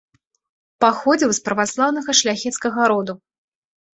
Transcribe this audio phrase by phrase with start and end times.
[0.85, 3.13] Паходзіў з праваслаўнага шляхецкага роду.